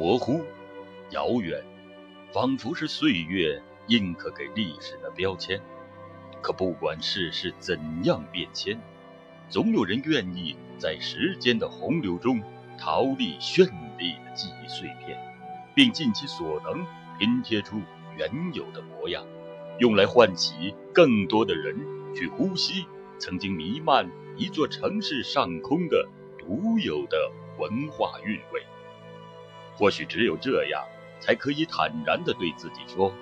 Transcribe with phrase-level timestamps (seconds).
[0.00, 0.42] 模糊、
[1.10, 1.62] 遥远，
[2.32, 5.60] 仿佛是岁月印刻给历史的标签。
[6.40, 8.80] 可不管世事怎样变迁，
[9.50, 12.40] 总有人愿意在时间的洪流中
[12.78, 13.68] 逃离绚
[13.98, 15.18] 丽的记忆碎片，
[15.74, 16.82] 并尽其所能
[17.18, 17.78] 拼贴出
[18.16, 19.22] 原有的模样，
[19.80, 21.76] 用来唤起更多的人
[22.14, 22.86] 去呼吸
[23.18, 28.59] 曾经弥漫一座城市上空的独有的文化韵味。
[29.80, 30.84] 或许只有这样，
[31.20, 33.14] 才可以坦然地对自己说：“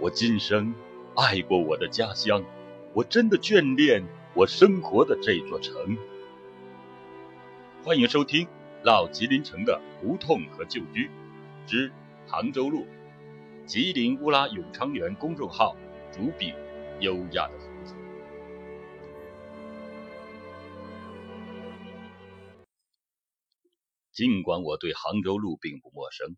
[0.00, 0.74] 我今生
[1.14, 2.42] 爱过我的家乡，
[2.94, 5.98] 我真的眷恋我生活的这座城。”
[7.84, 8.46] 欢迎收听
[8.82, 11.10] 《老吉林城的胡同和旧居
[11.66, 11.92] 之
[12.26, 12.86] 杭州路》，
[13.66, 15.76] 吉林乌拉永昌园公众号
[16.10, 16.54] 主笔
[17.00, 17.57] 优雅的
[24.18, 26.36] 尽管我对杭州路并不陌生，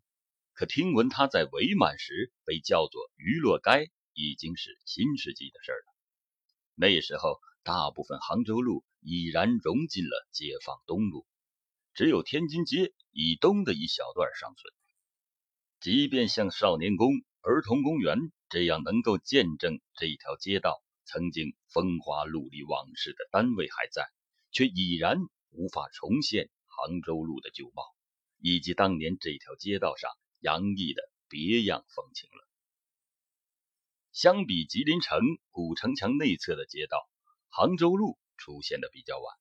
[0.53, 5.95] 可听闻它在伪满时被叫做娱乐街，已经是新世纪的事了。
[6.75, 11.25] 那时候，大部分杭州路已然融进了解放东路，
[11.95, 14.71] 只有天津街以东的一小段尚存。
[15.79, 17.09] 即便像少年宫、
[17.41, 24.07] 儿童公园这样能够见证这条街道曾经风华陆离往事的单位还在，
[24.51, 25.17] 却已然
[25.49, 26.47] 无法重现。
[26.81, 27.83] 杭州路的旧貌，
[28.39, 32.47] 以及当年这条街道上洋溢的别样风情了。
[34.11, 35.19] 相比吉林城
[35.51, 37.07] 古城墙内侧的街道，
[37.49, 39.37] 杭州路出现的比较晚。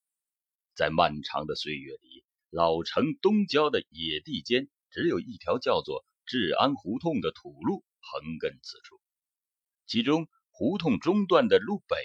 [0.75, 9.01] 在漫长的岁月里，老城东郊的野地间，只有一条叫做治安胡同的土路横亘此处。
[9.87, 11.97] 其中胡同中段的路北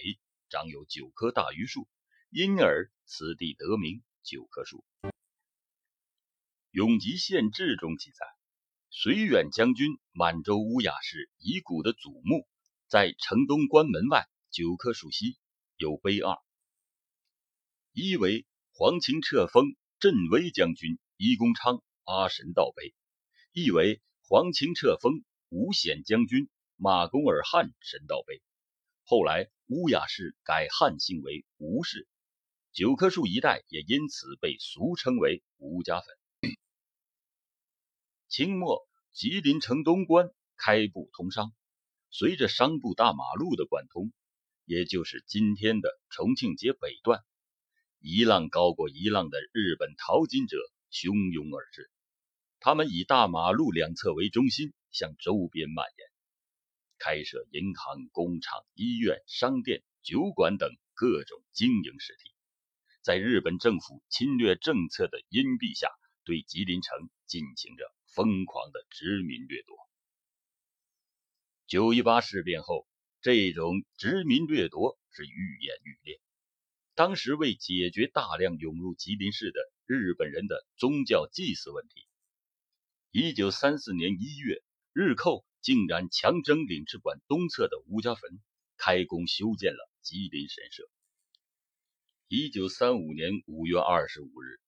[0.47, 1.89] 长有九棵大榆树，
[2.29, 4.85] 因而此地得名九棵树。
[6.75, 8.25] 《永吉县志》中记载，
[8.91, 12.45] 绥远将军满洲乌雅氏遗骨的祖墓
[12.89, 15.37] 在城东关门外九棵树西
[15.77, 16.37] 有碑二，
[17.93, 22.93] 一为黄清册封镇威将军伊公昌阿神道碑，
[23.53, 28.41] 一为黄清册封吴显将军马公尔汉神道碑。
[29.05, 32.05] 后来乌雅氏改汉姓为吴氏，
[32.73, 36.05] 九棵树一带也因此被俗称为吴家坟。
[38.35, 41.53] 清末，吉林城东关开埠通商，
[42.09, 44.11] 随着商埠大马路的贯通，
[44.65, 47.23] 也就是今天的重庆街北段，
[48.01, 50.57] 一浪高过一浪的日本淘金者
[50.91, 51.89] 汹涌而至。
[52.59, 56.07] 他们以大马路两侧为中心，向周边蔓延，
[56.97, 62.33] 开设银行、工厂、医院、商店、酒馆等各种经营实体，
[63.01, 65.87] 在日本政府侵略政策的荫蔽下，
[66.25, 67.89] 对吉林城进行着。
[68.15, 69.77] 疯狂的殖民掠夺。
[71.67, 72.87] 九一八事变后，
[73.19, 76.21] 这种殖民掠夺是愈演愈烈。
[76.93, 82.07] 当时为解决大量涌入吉林市的日本人的宗教祭祀问题，
[83.11, 88.39] 一九三四年一月，日寇竟然强征领事馆东侧的吴家坟，
[88.77, 90.89] 开工修建了吉林神社。
[92.29, 94.61] 一九三五年五月二十五日，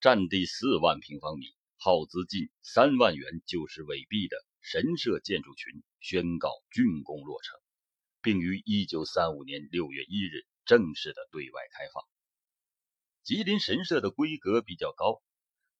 [0.00, 1.52] 占地四万平方米。
[1.84, 7.58] 耗资近三万元就是伪币的神社建筑群宣告竣工落成，
[8.22, 12.04] 并于一九三五年六月一日正式的对外开放。
[13.24, 15.24] 吉林神社的规格比较高，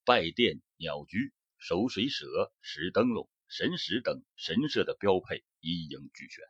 [0.05, 2.27] 拜殿、鸟居、守水舍、
[2.63, 6.43] 石灯笼、神石等神社的标配一应俱全。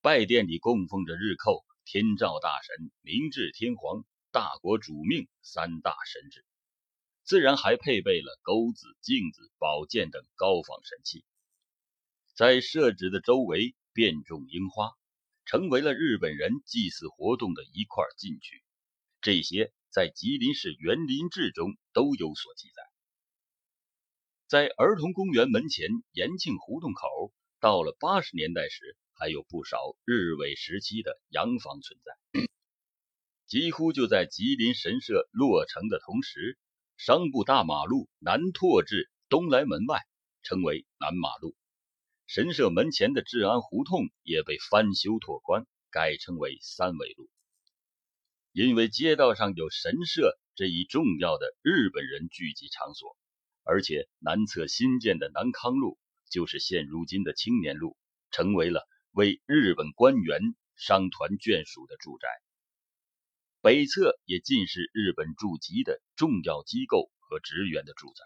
[0.00, 6.45] 拜殿里供奉着日寇、天照大神、明治天皇、大国主命三大神祇。
[7.26, 11.24] 自然还配备了钩子、镜子、宝剑等高仿神器，
[12.36, 14.92] 在设置的周围遍种樱花，
[15.44, 18.62] 成为了日本人祭祀活动的一块禁区。
[19.20, 22.82] 这些在吉林市园林志中都有所记载。
[24.46, 32.48] 在儿童公园门前延庆胡同口，到了八十年代时，还有不少日伪时期的洋房存在。
[33.48, 36.56] 几乎就在吉林神社落成的同时。
[36.96, 40.00] 商埠大马路南拓至东来门外，
[40.42, 41.54] 称为南马路。
[42.26, 47.28] 神社门前的治安胡同也被翻修拓宽，改称为三纬路。
[48.50, 53.16] 因为街道上有神社这一重要的日本人聚集场所，
[53.62, 55.98] 而且南侧新建的南康路
[56.30, 57.96] 就是现如今的青年路，
[58.30, 60.40] 成为了为日本官员
[60.74, 62.28] 商团眷属的住宅。
[63.66, 68.24] 北侧也尽是日本驻吉的重要机构和职员的住宅。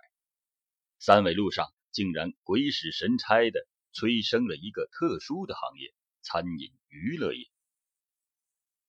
[0.98, 7.46] 三纬路上竟然鬼使神差的催生了一个特殊的行业——餐饮娱乐业。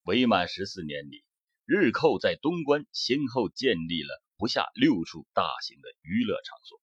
[0.04, 1.24] 伪满十四年里，
[1.64, 6.82] 日寇在东关先后建立了不下六处大型的娱乐场所，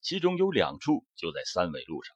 [0.00, 2.14] 其中有两处就在三纬路上。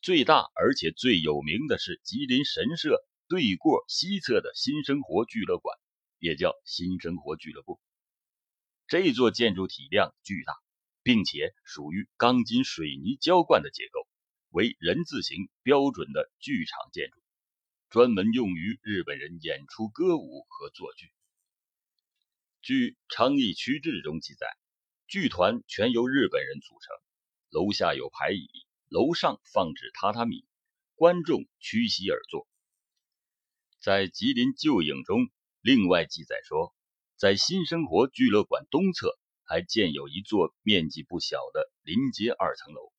[0.00, 5.76] 最大而且最有名的是吉林神社对过西侧的新生活俱乐馆，
[6.18, 7.80] 也叫新生活俱乐部。
[8.86, 10.54] 这座建筑体量巨大，
[11.02, 14.06] 并且属于钢筋水泥浇灌的结构，
[14.50, 17.20] 为人字形标准的剧场建筑，
[17.88, 21.12] 专门用于日本人演出歌舞和作剧。
[22.62, 24.46] 据《昌邑区志》中记载，
[25.06, 26.96] 剧团全由日本人组成，
[27.50, 28.48] 楼下有排椅。
[28.88, 30.46] 楼上放置榻榻米，
[30.94, 32.46] 观众屈膝而坐。
[33.80, 35.28] 在吉林旧影中，
[35.66, 36.72] 另外记载说，
[37.16, 42.92] 在新生活俱乐馆东侧还建有一座面积不小的临街二层楼。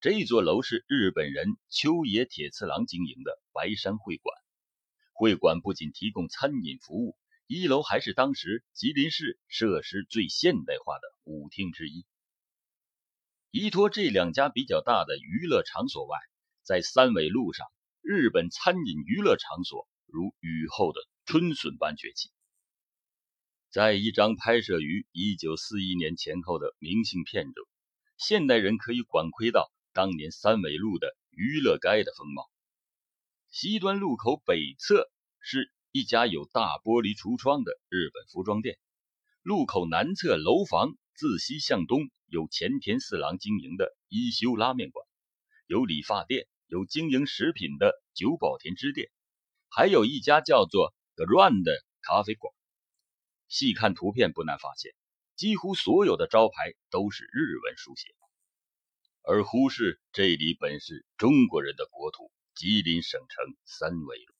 [0.00, 4.34] 这座楼是日本人秋野铁次郎经营的白山会馆。
[5.12, 12.06] 会馆不仅提供餐饮服务，一楼还是当时吉林市设施最现代化的舞厅之一。
[13.50, 16.16] 依托这两家比较大的娱乐场所外，
[16.62, 17.66] 在三纬路上，
[18.00, 22.28] 日本餐饮娱乐场所如雨后的春笋般崛起。
[23.70, 27.64] 在一张拍摄于1941年前后的明信片中，
[28.18, 32.50] 现代人可以管窥到当年三纬路的娱乐街的风貌。
[33.48, 38.76] 西端路口北侧是一家有大玻璃橱窗的日本服装店，
[39.44, 42.10] 路口南侧楼房自西向东。
[42.26, 45.06] 有前田四郎经营的一休拉面馆，
[45.68, 49.12] 有理发店，有经营食品的久保田支店，
[49.68, 50.92] 还有一家叫做
[51.24, 51.72] Run 的
[52.02, 52.54] 咖啡馆。
[53.48, 54.92] 细看图片，不难发现，
[55.36, 58.14] 几乎所有的招牌都是日文书写，
[59.22, 64.34] 而忽视这里本是中国人的国土——吉林省城三纬路。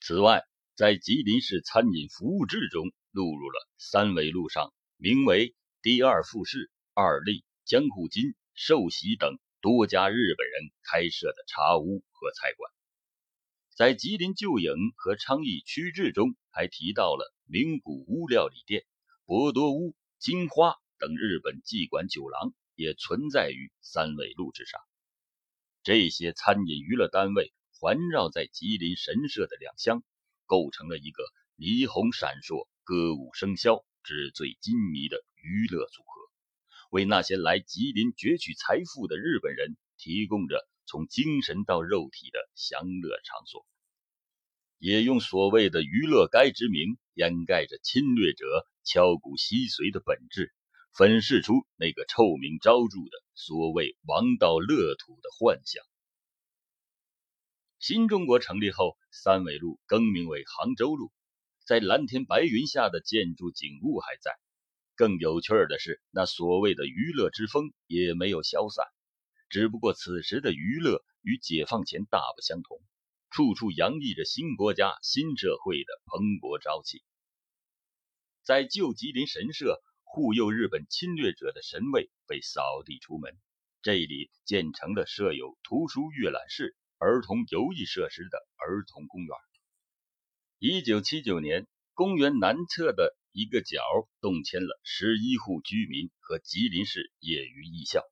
[0.00, 0.42] 此外，
[0.74, 5.54] 在吉林市餐饮服务志中录入了三纬路上名为。
[5.82, 12.70] 第二富士、二利、江户金、寿喜等多家日本人开设的茶屋和菜馆，
[13.80, 18.84] 在吉林旧影和昌邑区志中还提到了名古屋料理店、
[19.24, 24.82] 博多屋、金花等日本妓馆酒廊也存在于三纬路之上。
[25.82, 30.02] 这些餐饮娱乐单位环绕在吉林神社的两厢，
[30.44, 31.24] 构成了一个
[31.56, 33.82] 霓虹闪烁、歌舞升箫。
[34.02, 36.10] 纸醉金迷的娱乐组合，
[36.90, 43.64] 为那些来吉林攫取财富的日本人提供着从精神到肉体的享乐场所，
[44.76, 48.44] 也用所谓的娱乐街之名掩盖着侵略者
[48.82, 50.52] 敲骨吸髓的本质，
[50.92, 55.80] 粉饰出那个臭名昭著的所谓王道乐土的幻想。
[57.78, 61.12] 新中国成立后，三纬路更名为杭州路。
[61.64, 64.32] 在蓝天白云下的建筑景物还在，
[64.96, 68.84] 更有趣的是，那所谓的娱乐之风也没有消散。
[69.50, 72.80] 只不过此时的娱乐与解放前大不相同，
[73.30, 77.02] 处处洋溢着新国家、新社会的蓬勃朝气。
[78.44, 83.36] 在旧吉林神社护佑日本侵略者的神位被扫地出门，
[83.82, 89.36] 这里建成了设有图书阅览室、儿童游艺设施的儿童公园。
[90.60, 93.80] 一九七九年，公园南侧的一个角
[94.20, 98.04] 动迁了十一户居民和吉林市业余艺校，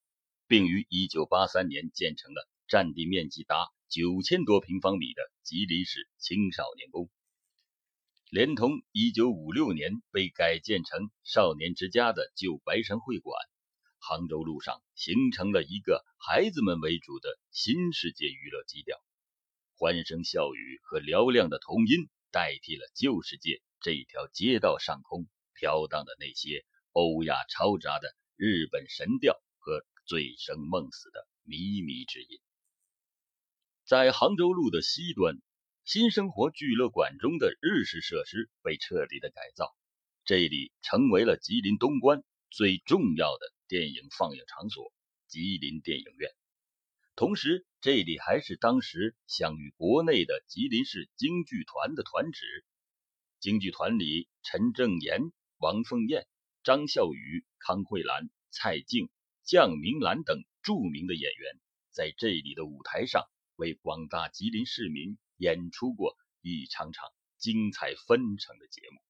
[0.48, 7.08] 并于一九八三年建成了占地面积达九千多平方米的吉林市青少年宫，
[8.30, 13.38] 连同一九五六年被改建成少年之家的旧白山会馆，
[13.98, 18.98] 杭州路上形成了一个孩子们为主的新世界娱乐基调，
[19.76, 22.08] 欢声笑语和嘹亮的童音。
[22.30, 32.40] 代替了旧世界这条街道上空飘荡的那些欧亚嘈杂的日本神调和醉生梦死的靡靡之音。
[33.84, 35.36] 在杭州路的西端，
[35.84, 39.76] 新生活俱乐馆中的日式设施被彻底的改造，
[40.24, 44.92] 这里成为了吉林东关最重要的电影放映场所——
[45.28, 46.30] 吉林电影院。
[47.14, 52.64] 同时，这里还是当时享誉国内的吉林市京剧团的团址。
[53.40, 56.26] 京剧团里，陈正言、王凤燕、
[56.62, 59.10] 张孝宇、康慧兰、蔡静、
[59.48, 61.58] 姜明兰等著名的演员，
[61.90, 63.24] 在这里的舞台上
[63.56, 69.00] 为广大吉林市民演出过一场场精彩纷呈的节目。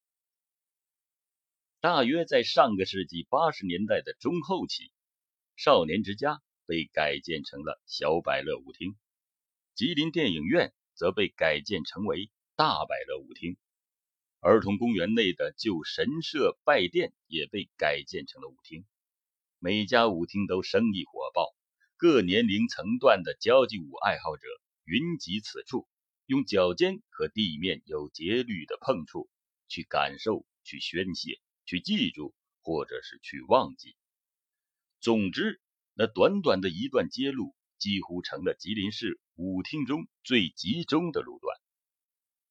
[1.81, 4.93] 大约在上个世纪八十年代的中后期，
[5.57, 8.95] 少年之家被改建成了小百乐舞厅，
[9.75, 13.57] 吉林电影院则被改建成为大百乐舞厅，
[14.39, 18.85] 儿童公园内的旧神社拜殿也被改建成了舞厅。
[19.61, 21.53] 每家舞厅都生意火爆，
[21.97, 24.47] 各年龄层段的交际舞爱好者
[24.85, 25.85] 云集此处，
[26.25, 29.29] 用脚尖和地面有节律的碰触，
[29.67, 33.97] 去感受、去宣泄、去记住，或者是去忘记。
[35.01, 35.59] 总之，
[35.93, 41.57] 那短短的一段街路，几乎成了吉林市舞厅中最集中的路段，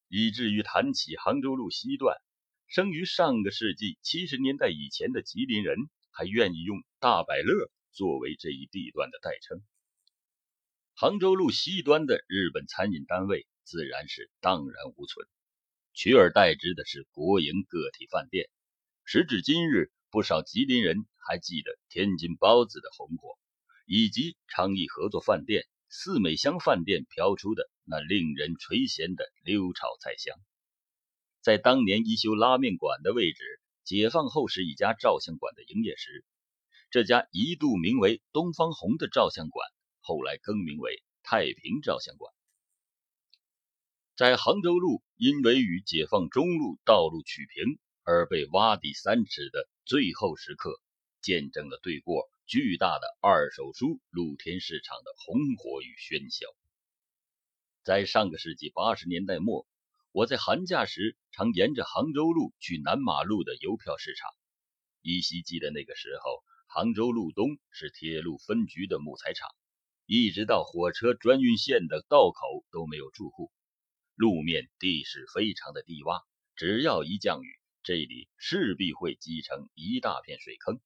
[0.08, 2.18] 以至于谈起杭州路西段，
[2.66, 5.78] 生于上个世纪七十年代以前的吉林人。
[6.18, 9.62] 还愿意用大百乐作为这一地段的代称。
[10.96, 15.28] 杭州路西端的日本餐饮单位自然是荡然无存，
[15.94, 18.50] 取而代之的是国营个体饭店。
[19.04, 23.38] 时至今日，不少吉林人还记得天津包子的红火，
[23.86, 30.36] 以及昌邑合作饭店、四美香饭店飘出的那令人垂涎的溜炒菜香。
[31.42, 33.57] 在当年一休拉面馆的位置。
[33.88, 36.22] 解放后是一家照相馆的营业时，
[36.90, 39.66] 这家一度名为东方红的照相馆，
[40.02, 42.30] 后来更名为太平照相馆。
[44.14, 50.78] 在杭州路因为与解放中路道路曲平而被挖地三尺的最后时刻，
[51.22, 56.46] 见证了对过巨大的二手书露天市场的红火与喧嚣。
[57.84, 59.66] 在上个世纪八十年代末。
[60.10, 64.30] 我在寒假时常沿着杭州路去南马路的邮票市场。
[65.02, 69.48] 依稀记得那个时候，杭州路东是铁路分局的木材厂，
[70.06, 73.52] 一直到火车专运线的道口都没有住户，
[74.14, 76.22] 路面地势非常的低洼，
[76.56, 80.80] 只要一降雨，这里势必会积成一大片水坑。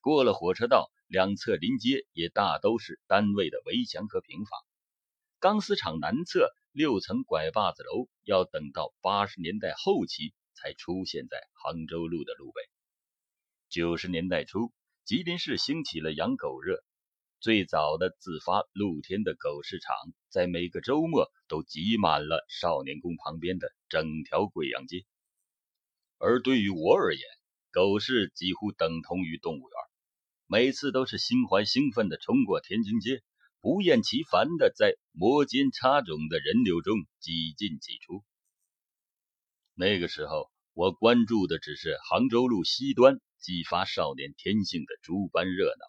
[0.00, 4.60] 过了火车道，两侧临街也大都是单位的围墙和平房。
[5.38, 6.52] 钢丝厂南侧。
[6.72, 12.62] 六层拐把子楼要等到八十年代后期才出现在杭州路的路北。
[13.68, 14.72] 九十年代初，
[15.04, 16.82] 吉林市兴起了养狗热，
[17.40, 19.94] 最早的自发露天的狗市场，
[20.30, 25.04] 在每个周末都挤满了少年宫旁边的整条贵阳街。
[26.16, 27.22] 而对于我而言，
[27.70, 29.76] 狗市几乎等同于动物园，
[30.46, 33.22] 每次都是心怀兴奋地冲过天津街。
[33.62, 38.24] 不厌其烦地在摩肩擦踵的人流中挤进挤出。
[39.72, 45.86] 那个时候，我关注的只是杭州路西端激发少年天性的诸般热闹，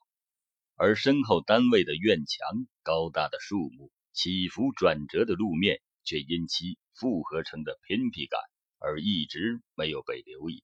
[0.75, 8.39] 而身后单位的院墙、高大的树木、起伏转折的路面，却因其复合成的偏僻感
[8.77, 10.63] 而一直没有被留意。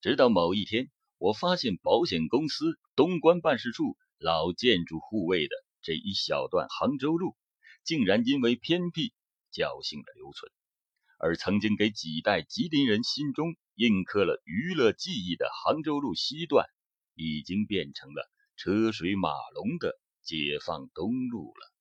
[0.00, 5.56] 直到某一天，我发现保险公司东关办事处老建筑护卫的。
[5.82, 7.36] 这一小段杭州路，
[7.84, 9.12] 竟然因为偏僻
[9.52, 10.52] 侥幸的留存，
[11.18, 16.66] 而曾经给几代吉林人心中印刻了娱乐记忆的杭州路西段，
[17.14, 21.77] 已经变成了车水马龙的解放东路了。